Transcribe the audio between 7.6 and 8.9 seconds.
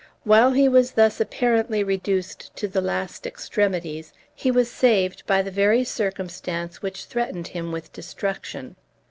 with destruction.